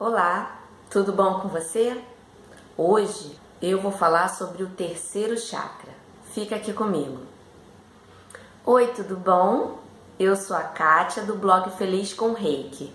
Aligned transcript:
Olá, 0.00 0.60
tudo 0.88 1.12
bom 1.12 1.40
com 1.40 1.48
você? 1.48 2.00
Hoje 2.76 3.36
eu 3.60 3.80
vou 3.80 3.90
falar 3.90 4.28
sobre 4.28 4.62
o 4.62 4.68
terceiro 4.68 5.36
chakra. 5.36 5.90
Fica 6.32 6.54
aqui 6.54 6.72
comigo. 6.72 7.18
Oi, 8.64 8.86
tudo 8.94 9.16
bom? 9.16 9.80
Eu 10.16 10.36
sou 10.36 10.56
a 10.56 10.62
Kátia 10.62 11.24
do 11.24 11.34
blog 11.34 11.72
Feliz 11.72 12.14
com 12.14 12.32
Reiki. 12.32 12.94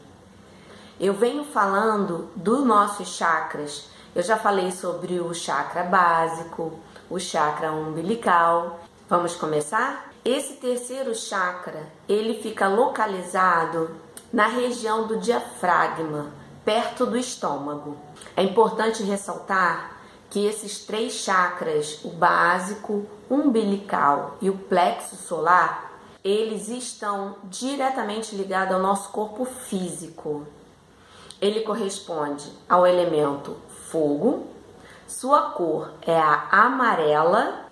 Eu 0.98 1.14
venho 1.14 1.44
falando 1.44 2.30
dos 2.38 2.66
nossos 2.66 3.10
chakras. 3.10 3.90
Eu 4.16 4.24
já 4.24 4.38
falei 4.38 4.72
sobre 4.72 5.20
o 5.20 5.34
chakra 5.34 5.84
básico, 5.84 6.80
o 7.10 7.20
chakra 7.20 7.74
umbilical. 7.74 8.80
Vamos 9.10 9.36
começar? 9.36 10.10
Esse 10.24 10.54
terceiro 10.54 11.14
chakra, 11.14 11.86
ele 12.08 12.42
fica 12.42 12.70
localizado 12.70 13.94
na 14.32 14.48
região 14.48 15.06
do 15.06 15.18
diafragma 15.18 16.42
perto 16.66 17.06
do 17.06 17.18
estômago. 17.18 17.98
É 18.36 18.44
importante 18.44 19.04
ressaltar 19.04 19.98
que 20.30 20.46
esses 20.46 20.80
três 20.86 21.14
chakras, 21.14 22.04
o 22.04 22.10
básico, 22.10 23.06
umbilical 23.30 24.38
e 24.42 24.50
o 24.50 24.58
plexo 24.58 25.16
solar, 25.16 25.92
eles 26.24 26.70
estão 26.70 27.36
diretamente 27.44 28.36
ligados 28.36 28.74
ao 28.74 28.82
nosso 28.82 29.10
corpo 29.12 29.46
físico. 29.46 30.48
Ele 31.42 31.62
corresponde 31.62 32.52
ao 32.68 32.88
elemento 32.88 33.58
fogo, 33.92 34.48
sua 35.06 35.52
cor 35.52 35.92
é 36.02 36.18
a 36.18 36.48
amarela. 36.50 37.66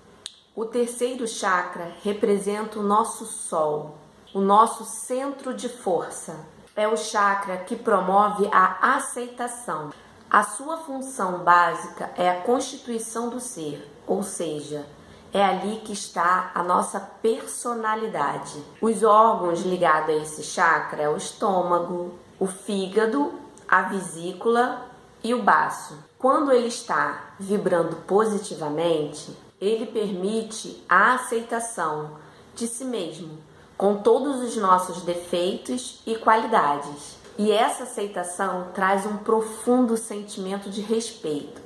O 0.53 0.65
terceiro 0.65 1.25
chakra 1.25 1.95
representa 2.03 2.77
o 2.77 2.83
nosso 2.83 3.25
sol, 3.25 3.97
o 4.33 4.41
nosso 4.41 4.83
centro 4.83 5.53
de 5.53 5.69
força 5.69 6.35
é 6.75 6.87
o 6.87 6.95
chakra 6.95 7.57
que 7.57 7.75
promove 7.75 8.49
a 8.51 8.95
aceitação. 8.95 9.91
A 10.29 10.43
sua 10.43 10.77
função 10.77 11.39
básica 11.39 12.11
é 12.15 12.29
a 12.29 12.41
constituição 12.41 13.29
do 13.29 13.39
ser, 13.39 13.85
ou 14.07 14.23
seja, 14.23 14.85
é 15.33 15.43
ali 15.43 15.81
que 15.81 15.93
está 15.93 16.51
a 16.55 16.63
nossa 16.63 16.99
personalidade. 16.99 18.63
Os 18.81 19.03
órgãos 19.03 19.61
ligados 19.61 20.09
a 20.09 20.17
esse 20.17 20.43
chakra 20.43 21.03
é 21.03 21.09
o 21.09 21.17
estômago, 21.17 22.17
o 22.39 22.47
fígado, 22.47 23.33
a 23.67 23.83
vesícula 23.83 24.85
e 25.23 25.33
o 25.33 25.43
baço. 25.43 25.97
Quando 26.17 26.51
ele 26.51 26.67
está 26.67 27.33
vibrando 27.39 27.95
positivamente, 28.07 29.35
ele 29.59 29.85
permite 29.85 30.83
a 30.87 31.13
aceitação 31.15 32.17
de 32.55 32.67
si 32.67 32.83
mesmo 32.83 33.37
com 33.81 33.95
todos 33.95 34.43
os 34.43 34.55
nossos 34.57 35.01
defeitos 35.01 36.03
e 36.05 36.15
qualidades. 36.15 37.17
E 37.35 37.51
essa 37.51 37.81
aceitação 37.81 38.67
traz 38.75 39.07
um 39.07 39.17
profundo 39.17 39.97
sentimento 39.97 40.69
de 40.69 40.81
respeito, 40.81 41.59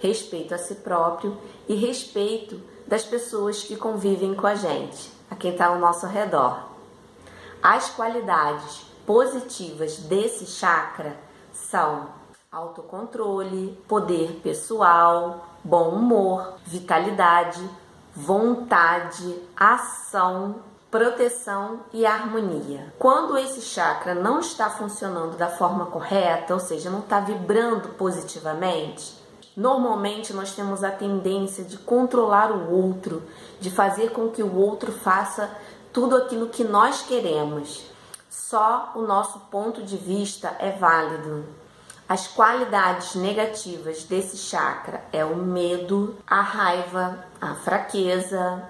respeito 0.00 0.54
a 0.54 0.58
si 0.58 0.76
próprio 0.76 1.36
e 1.68 1.74
respeito 1.74 2.58
das 2.86 3.04
pessoas 3.04 3.62
que 3.62 3.76
convivem 3.76 4.34
com 4.34 4.46
a 4.46 4.54
gente, 4.54 5.12
a 5.30 5.36
quem 5.36 5.50
está 5.50 5.66
ao 5.66 5.78
nosso 5.78 6.06
redor. 6.06 6.58
As 7.62 7.90
qualidades 7.90 8.86
positivas 9.04 9.98
desse 9.98 10.46
chakra 10.46 11.18
são 11.52 12.06
autocontrole, 12.50 13.78
poder 13.86 14.40
pessoal, 14.42 15.46
bom 15.62 15.90
humor, 15.90 16.54
vitalidade, 16.64 17.62
vontade, 18.16 19.38
ação, 19.54 20.62
proteção 20.90 21.80
e 21.92 22.06
harmonia. 22.06 22.92
Quando 22.98 23.36
esse 23.36 23.60
chakra 23.60 24.14
não 24.14 24.40
está 24.40 24.70
funcionando 24.70 25.36
da 25.36 25.48
forma 25.48 25.86
correta, 25.86 26.54
ou 26.54 26.60
seja, 26.60 26.88
não 26.88 27.00
está 27.00 27.20
vibrando 27.20 27.90
positivamente, 27.90 29.14
normalmente 29.56 30.32
nós 30.32 30.52
temos 30.52 30.82
a 30.82 30.90
tendência 30.90 31.62
de 31.62 31.76
controlar 31.76 32.50
o 32.50 32.72
outro, 32.72 33.22
de 33.60 33.70
fazer 33.70 34.12
com 34.12 34.30
que 34.30 34.42
o 34.42 34.56
outro 34.56 34.90
faça 34.90 35.50
tudo 35.92 36.16
aquilo 36.16 36.48
que 36.48 36.64
nós 36.64 37.02
queremos. 37.02 37.84
Só 38.30 38.92
o 38.94 39.02
nosso 39.02 39.40
ponto 39.50 39.82
de 39.82 39.96
vista 39.96 40.56
é 40.58 40.70
válido. 40.70 41.44
As 42.08 42.26
qualidades 42.26 43.14
negativas 43.14 44.04
desse 44.04 44.38
chakra 44.38 45.04
é 45.12 45.22
o 45.22 45.36
medo, 45.36 46.16
a 46.26 46.40
raiva, 46.40 47.18
a 47.38 47.54
fraqueza, 47.56 48.62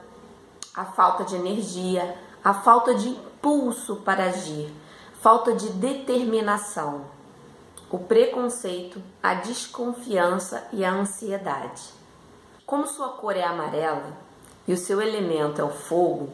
a 0.78 0.84
falta 0.84 1.24
de 1.24 1.34
energia, 1.34 2.16
a 2.44 2.54
falta 2.54 2.94
de 2.94 3.08
impulso 3.08 3.96
para 3.96 4.26
agir, 4.26 4.72
falta 5.20 5.52
de 5.52 5.70
determinação, 5.70 7.04
o 7.90 7.98
preconceito, 7.98 9.02
a 9.20 9.34
desconfiança 9.34 10.68
e 10.72 10.84
a 10.84 10.92
ansiedade. 10.92 11.82
Como 12.64 12.86
sua 12.86 13.08
cor 13.08 13.36
é 13.36 13.42
amarela 13.42 14.16
e 14.68 14.72
o 14.72 14.76
seu 14.76 15.02
elemento 15.02 15.60
é 15.60 15.64
o 15.64 15.70
fogo, 15.70 16.32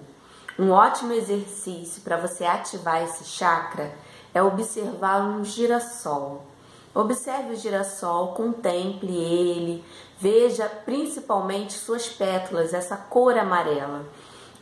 um 0.58 0.70
ótimo 0.70 1.14
exercício 1.14 2.02
para 2.02 2.18
você 2.18 2.44
ativar 2.44 3.02
esse 3.02 3.24
chakra 3.24 3.96
é 4.34 4.42
observar 4.42 5.22
um 5.22 5.42
girassol. 5.42 6.44
Observe 6.94 7.54
o 7.54 7.56
girassol, 7.56 8.34
contemple 8.34 9.16
ele, 9.16 9.82
veja 10.18 10.68
principalmente 10.68 11.72
suas 11.72 12.10
pétalas, 12.10 12.74
essa 12.74 12.94
cor 12.94 13.38
amarela. 13.38 14.04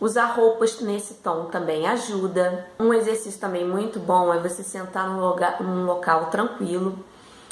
Usar 0.03 0.35
roupas 0.35 0.81
nesse 0.81 1.15
tom 1.15 1.45
também 1.45 1.87
ajuda. 1.87 2.67
Um 2.77 2.93
exercício 2.93 3.39
também 3.39 3.65
muito 3.65 4.01
bom 4.01 4.35
é 4.35 4.41
você 4.41 4.65
sentar 4.65 5.09
num, 5.09 5.21
lugar, 5.21 5.63
num 5.63 5.87
local 5.87 6.27
tranquilo, 6.27 6.99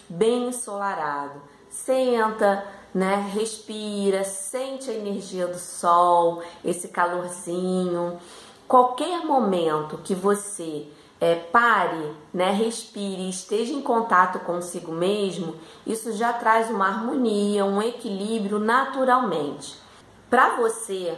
bem 0.08 0.48
ensolarado. 0.48 1.40
Senta, 1.70 2.66
né? 2.92 3.30
Respira, 3.32 4.24
sente 4.24 4.90
a 4.90 4.94
energia 4.94 5.46
do 5.46 5.60
sol, 5.60 6.42
esse 6.64 6.88
calorzinho. 6.88 8.18
Qualquer 8.66 9.24
momento 9.24 9.98
que 9.98 10.12
você 10.12 10.88
é, 11.20 11.36
pare, 11.36 12.16
né, 12.34 12.50
respire, 12.50 13.28
esteja 13.28 13.72
em 13.72 13.80
contato 13.80 14.40
consigo 14.40 14.90
mesmo, 14.90 15.54
isso 15.86 16.10
já 16.14 16.32
traz 16.32 16.68
uma 16.68 16.88
harmonia, 16.88 17.64
um 17.64 17.80
equilíbrio 17.80 18.58
naturalmente. 18.58 19.78
Para 20.28 20.56
você 20.56 21.16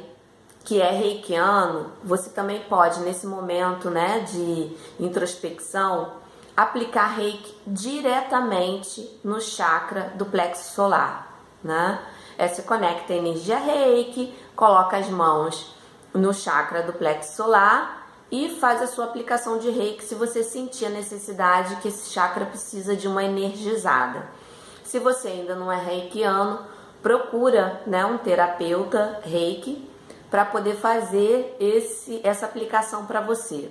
que 0.64 0.80
é 0.80 0.90
reikiano, 0.90 1.90
você 2.04 2.30
também 2.30 2.60
pode, 2.60 3.00
nesse 3.00 3.26
momento 3.26 3.90
né, 3.90 4.20
de 4.20 4.76
introspecção, 5.00 6.12
aplicar 6.56 7.06
reiki 7.06 7.54
diretamente 7.66 9.18
no 9.24 9.40
chakra 9.40 10.12
do 10.14 10.26
plexo 10.26 10.74
solar. 10.74 11.32
Né? 11.62 11.98
É, 12.38 12.48
se 12.48 12.62
conecta 12.62 13.12
a 13.12 13.16
energia 13.16 13.58
reiki, 13.58 14.34
coloca 14.54 14.96
as 14.96 15.08
mãos 15.08 15.74
no 16.14 16.32
chakra 16.32 16.82
do 16.82 16.92
plexo 16.92 17.36
solar 17.36 18.08
e 18.30 18.48
faz 18.60 18.82
a 18.82 18.86
sua 18.86 19.06
aplicação 19.06 19.58
de 19.58 19.70
reiki 19.70 20.04
se 20.04 20.14
você 20.14 20.42
sentir 20.42 20.86
a 20.86 20.90
necessidade 20.90 21.76
que 21.76 21.88
esse 21.88 22.10
chakra 22.10 22.46
precisa 22.46 22.94
de 22.94 23.08
uma 23.08 23.24
energizada. 23.24 24.26
Se 24.84 24.98
você 24.98 25.28
ainda 25.28 25.54
não 25.54 25.72
é 25.72 25.76
reikiano, 25.76 26.60
procura 27.02 27.80
né, 27.86 28.04
um 28.04 28.18
terapeuta 28.18 29.20
reiki 29.22 29.90
para 30.32 30.46
poder 30.46 30.76
fazer 30.76 31.54
esse, 31.60 32.18
essa 32.24 32.46
aplicação 32.46 33.04
para 33.04 33.20
você. 33.20 33.70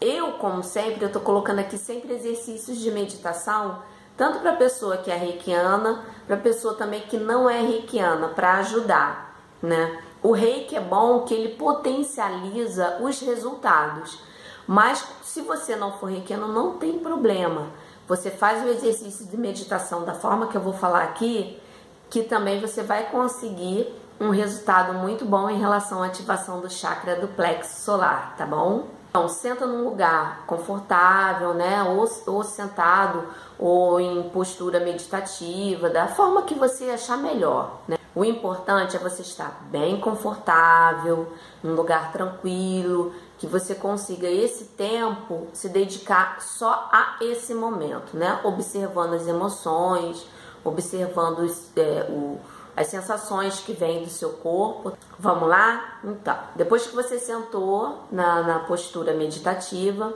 Eu, 0.00 0.32
como 0.32 0.62
sempre, 0.62 1.02
eu 1.02 1.08
estou 1.08 1.20
colocando 1.20 1.58
aqui 1.58 1.76
sempre 1.76 2.14
exercícios 2.14 2.78
de 2.78 2.90
meditação, 2.90 3.82
tanto 4.16 4.38
para 4.38 4.52
a 4.52 4.56
pessoa 4.56 4.96
que 4.96 5.10
é 5.10 5.16
reikiana, 5.16 6.02
para 6.26 6.36
a 6.36 6.40
pessoa 6.40 6.72
também 6.72 7.02
que 7.02 7.18
não 7.18 7.48
é 7.48 7.60
reikiana, 7.60 8.28
para 8.28 8.54
ajudar, 8.54 9.38
né? 9.62 10.02
O 10.22 10.32
reiki 10.32 10.74
é 10.74 10.80
bom 10.80 11.24
que 11.26 11.34
ele 11.34 11.56
potencializa 11.56 12.96
os 13.02 13.20
resultados, 13.20 14.18
mas 14.66 15.06
se 15.22 15.42
você 15.42 15.76
não 15.76 15.92
for 15.98 16.06
reikiano, 16.06 16.48
não 16.48 16.78
tem 16.78 16.98
problema. 16.98 17.68
Você 18.08 18.30
faz 18.30 18.64
o 18.64 18.68
exercício 18.68 19.26
de 19.26 19.36
meditação 19.36 20.06
da 20.06 20.14
forma 20.14 20.46
que 20.46 20.56
eu 20.56 20.62
vou 20.62 20.72
falar 20.72 21.02
aqui, 21.02 21.60
que 22.08 22.22
também 22.22 22.62
você 22.62 22.82
vai 22.82 23.10
conseguir 23.10 23.94
um 24.20 24.30
resultado 24.30 24.94
muito 24.94 25.24
bom 25.24 25.48
em 25.50 25.58
relação 25.58 26.02
à 26.02 26.06
ativação 26.06 26.60
do 26.60 26.70
chakra 26.70 27.16
do 27.16 27.28
plexo 27.28 27.82
solar, 27.82 28.34
tá 28.36 28.46
bom? 28.46 28.86
Então, 29.10 29.28
senta 29.28 29.66
num 29.66 29.84
lugar 29.84 30.44
confortável, 30.46 31.54
né? 31.54 31.82
Ou, 31.82 32.06
ou 32.26 32.44
sentado, 32.44 33.24
ou 33.58 33.98
em 33.98 34.28
postura 34.30 34.80
meditativa, 34.80 35.88
da 35.88 36.06
forma 36.06 36.42
que 36.42 36.54
você 36.54 36.90
achar 36.90 37.16
melhor, 37.16 37.80
né? 37.88 37.96
O 38.14 38.24
importante 38.24 38.96
é 38.96 38.98
você 38.98 39.22
estar 39.22 39.60
bem 39.70 40.00
confortável, 40.00 41.32
num 41.62 41.74
lugar 41.74 42.12
tranquilo, 42.12 43.12
que 43.38 43.46
você 43.46 43.74
consiga 43.74 44.26
esse 44.26 44.64
tempo 44.64 45.48
se 45.52 45.68
dedicar 45.68 46.40
só 46.40 46.88
a 46.90 47.16
esse 47.20 47.54
momento, 47.54 48.16
né? 48.16 48.40
Observando 48.42 49.14
as 49.14 49.26
emoções, 49.26 50.26
observando 50.64 51.46
é, 51.76 52.06
o 52.10 52.38
as 52.76 52.88
sensações 52.88 53.60
que 53.60 53.72
vêm 53.72 54.02
do 54.04 54.10
seu 54.10 54.30
corpo. 54.34 54.92
Vamos 55.18 55.48
lá? 55.48 55.98
Então, 56.04 56.36
depois 56.54 56.86
que 56.86 56.94
você 56.94 57.18
sentou 57.18 58.04
na, 58.12 58.42
na 58.42 58.58
postura 58.60 59.14
meditativa, 59.14 60.12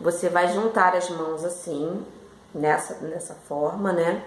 você 0.00 0.28
vai 0.28 0.52
juntar 0.52 0.94
as 0.94 1.10
mãos 1.10 1.44
assim, 1.44 2.04
nessa, 2.54 2.94
nessa 3.06 3.34
forma, 3.34 3.92
né? 3.92 4.22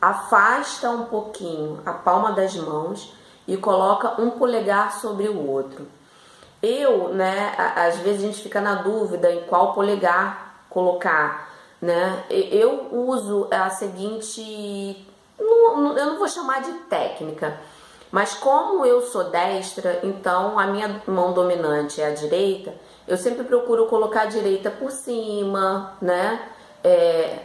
Afasta 0.00 0.88
um 0.90 1.06
pouquinho 1.06 1.80
a 1.84 1.92
palma 1.92 2.32
das 2.32 2.54
mãos 2.54 3.12
e 3.48 3.56
coloca 3.56 4.20
um 4.20 4.30
polegar 4.30 4.92
sobre 4.92 5.28
o 5.28 5.48
outro. 5.48 5.86
Eu, 6.62 7.08
né, 7.08 7.54
às 7.76 7.96
vezes 7.98 8.22
a 8.22 8.26
gente 8.26 8.42
fica 8.42 8.60
na 8.60 8.76
dúvida 8.76 9.32
em 9.32 9.44
qual 9.44 9.74
polegar 9.74 10.46
colocar, 10.76 11.48
né? 11.80 12.24
Eu 12.28 12.88
uso 12.92 13.48
a 13.50 13.70
seguinte, 13.70 15.06
eu 15.96 16.06
não 16.06 16.18
vou 16.18 16.28
chamar 16.28 16.62
de 16.62 16.72
técnica, 16.88 17.58
mas 18.10 18.34
como 18.34 18.84
eu 18.84 19.02
sou 19.02 19.24
destra, 19.24 20.00
então 20.02 20.58
a 20.58 20.66
minha 20.66 21.02
mão 21.06 21.32
dominante 21.32 22.00
é 22.00 22.06
a 22.06 22.14
direita, 22.14 22.74
eu 23.06 23.16
sempre 23.16 23.44
procuro 23.44 23.86
colocar 23.86 24.22
a 24.22 24.26
direita 24.26 24.70
por 24.70 24.90
cima, 24.90 25.96
né? 26.00 26.48
É, 26.82 27.38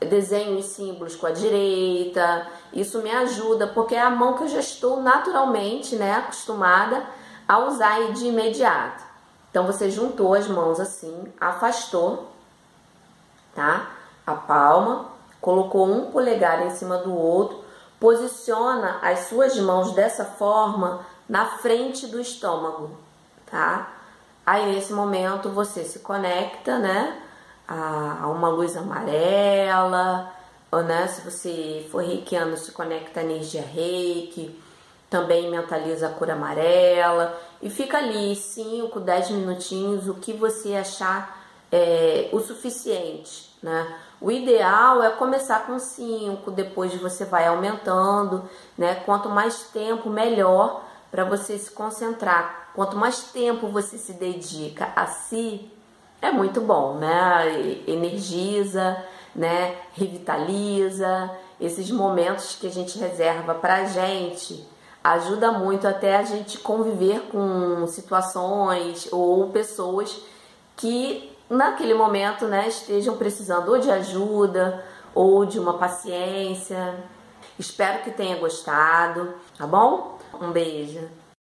desenho 0.00 0.58
os 0.58 0.66
símbolos 0.66 1.16
com 1.16 1.26
a 1.26 1.32
direita. 1.32 2.46
Isso 2.72 3.02
me 3.02 3.10
ajuda 3.10 3.66
porque 3.66 3.94
é 3.94 4.00
a 4.00 4.10
mão 4.10 4.34
que 4.34 4.44
eu 4.44 4.48
já 4.48 4.60
estou 4.60 5.00
naturalmente, 5.00 5.96
né, 5.96 6.14
acostumada 6.14 7.04
a 7.48 7.58
usar 7.60 8.12
de 8.12 8.26
imediato. 8.26 9.04
Então 9.50 9.64
você 9.66 9.90
juntou 9.90 10.34
as 10.34 10.48
mãos 10.48 10.78
assim, 10.78 11.32
afastou, 11.40 12.30
tá? 13.54 13.90
A 14.26 14.34
palma, 14.34 15.06
colocou 15.40 15.86
um 15.86 16.10
polegar 16.10 16.66
em 16.66 16.70
cima 16.70 16.98
do 16.98 17.14
outro, 17.14 17.64
posiciona 17.98 18.98
as 19.02 19.20
suas 19.28 19.58
mãos 19.58 19.92
dessa 19.92 20.24
forma 20.24 21.00
na 21.28 21.46
frente 21.46 22.06
do 22.06 22.20
estômago, 22.20 22.90
tá? 23.50 23.92
Aí 24.44 24.74
nesse 24.74 24.92
momento 24.92 25.50
você 25.50 25.84
se 25.84 26.00
conecta, 26.00 26.78
né? 26.78 27.22
a, 27.66 28.28
uma 28.28 28.48
luz 28.48 28.76
amarela, 28.76 30.32
ou 30.70 30.82
né, 30.82 31.06
se 31.08 31.22
você 31.22 31.86
for 31.90 32.02
reikiano, 32.02 32.56
se 32.56 32.72
conecta 32.72 33.20
à 33.20 33.22
energia 33.22 33.62
reiki, 33.62 34.60
também 35.08 35.50
mentaliza 35.50 36.08
a 36.08 36.10
cor 36.10 36.30
amarela 36.30 37.38
e 37.62 37.70
fica 37.70 37.98
ali 37.98 38.34
5, 38.34 38.98
10 39.00 39.30
minutinhos, 39.30 40.08
o 40.08 40.14
que 40.14 40.32
você 40.32 40.74
achar 40.74 41.45
é, 41.70 42.28
o 42.32 42.40
suficiente, 42.40 43.56
né? 43.62 43.96
O 44.20 44.30
ideal 44.30 45.02
é 45.02 45.10
começar 45.10 45.66
com 45.66 45.78
5, 45.78 46.50
depois 46.50 46.94
você 46.94 47.24
vai 47.24 47.46
aumentando, 47.46 48.48
né? 48.76 48.94
Quanto 49.04 49.28
mais 49.28 49.64
tempo, 49.64 50.08
melhor 50.08 50.82
para 51.10 51.24
você 51.24 51.58
se 51.58 51.70
concentrar. 51.70 52.70
Quanto 52.74 52.96
mais 52.96 53.24
tempo 53.24 53.68
você 53.68 53.98
se 53.98 54.14
dedica 54.14 54.92
a 54.96 55.06
si, 55.06 55.70
é 56.20 56.30
muito 56.30 56.60
bom, 56.60 56.94
né? 56.94 57.82
Energiza, 57.86 58.96
né? 59.34 59.76
Revitaliza. 59.92 61.30
Esses 61.60 61.90
momentos 61.90 62.56
que 62.56 62.66
a 62.66 62.70
gente 62.70 62.98
reserva 62.98 63.54
para 63.54 63.76
a 63.76 63.84
gente 63.84 64.66
ajuda 65.02 65.52
muito 65.52 65.86
até 65.86 66.16
a 66.16 66.22
gente 66.22 66.58
conviver 66.58 67.20
com 67.30 67.86
situações 67.86 69.08
ou 69.12 69.50
pessoas 69.50 70.20
que 70.76 71.35
naquele 71.48 71.94
momento, 71.94 72.46
né, 72.46 72.68
estejam 72.68 73.16
precisando 73.16 73.70
ou 73.70 73.78
de 73.78 73.90
ajuda 73.90 74.84
ou 75.14 75.46
de 75.46 75.58
uma 75.58 75.78
paciência. 75.78 76.94
Espero 77.58 78.02
que 78.02 78.10
tenha 78.10 78.36
gostado, 78.36 79.34
tá 79.56 79.66
bom? 79.66 80.18
Um 80.40 80.50
beijo. 80.50 81.08